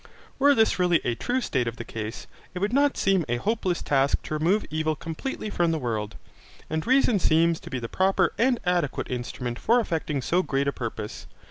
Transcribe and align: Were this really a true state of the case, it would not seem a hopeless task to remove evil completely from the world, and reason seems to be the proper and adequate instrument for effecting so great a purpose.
Were 0.39 0.55
this 0.55 0.79
really 0.79 0.99
a 1.03 1.13
true 1.13 1.41
state 1.41 1.67
of 1.67 1.75
the 1.75 1.83
case, 1.85 2.25
it 2.55 2.59
would 2.59 2.73
not 2.73 2.97
seem 2.97 3.23
a 3.29 3.37
hopeless 3.37 3.83
task 3.83 4.19
to 4.23 4.33
remove 4.33 4.65
evil 4.71 4.95
completely 4.95 5.51
from 5.51 5.69
the 5.69 5.77
world, 5.77 6.15
and 6.71 6.87
reason 6.87 7.19
seems 7.19 7.59
to 7.59 7.69
be 7.69 7.77
the 7.77 7.87
proper 7.87 8.33
and 8.39 8.59
adequate 8.65 9.11
instrument 9.11 9.59
for 9.59 9.79
effecting 9.79 10.23
so 10.23 10.41
great 10.41 10.67
a 10.67 10.71
purpose. 10.73 11.27